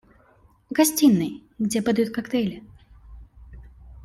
В 0.71 0.73
гостиной, 0.73 1.43
где 1.59 1.79
подают 1.83 2.11
коктейли. 2.11 2.63